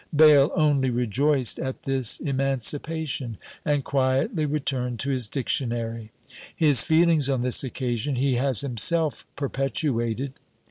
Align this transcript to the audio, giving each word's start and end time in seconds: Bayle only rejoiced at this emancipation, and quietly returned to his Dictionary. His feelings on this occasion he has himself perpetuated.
Bayle 0.15 0.49
only 0.55 0.89
rejoiced 0.89 1.59
at 1.59 1.83
this 1.83 2.19
emancipation, 2.21 3.37
and 3.63 3.83
quietly 3.83 4.47
returned 4.47 4.99
to 5.01 5.11
his 5.11 5.29
Dictionary. 5.29 6.11
His 6.55 6.81
feelings 6.81 7.29
on 7.29 7.41
this 7.43 7.63
occasion 7.63 8.15
he 8.15 8.33
has 8.33 8.61
himself 8.61 9.27
perpetuated. 9.35 10.33